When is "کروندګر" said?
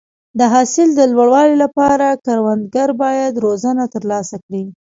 2.25-2.89